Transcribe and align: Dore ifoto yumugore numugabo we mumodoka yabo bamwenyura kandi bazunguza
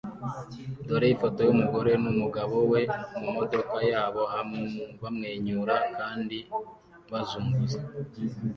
Dore 0.87 1.07
ifoto 1.15 1.39
yumugore 1.47 1.91
numugabo 2.03 2.55
we 2.71 2.81
mumodoka 3.21 3.75
yabo 3.91 4.23
bamwenyura 5.01 5.75
kandi 5.97 6.37
bazunguza 7.11 7.79